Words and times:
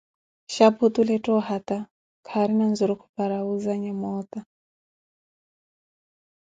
shapu 0.53 0.81
otule 0.87 1.11
ettha 1.17 1.31
ohata, 1.39 1.77
kaarina 2.25 2.65
nzurukhu 2.71 3.05
para 3.15 3.37
wuuzanha 3.45 3.93
moota. 4.01 4.39